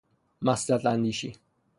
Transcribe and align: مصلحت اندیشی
مصلحت 0.41 0.85
اندیشی 0.85 1.33